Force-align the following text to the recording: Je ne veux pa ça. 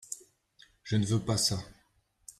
Je 0.81 0.95
ne 0.95 1.05
veux 1.05 1.19
pa 1.19 1.37
ça. 1.37 1.59